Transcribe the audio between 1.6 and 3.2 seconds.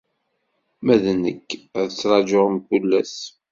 ad ttraǧuɣ mkul ass.